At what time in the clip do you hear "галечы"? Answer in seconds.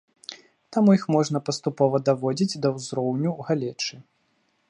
3.51-3.95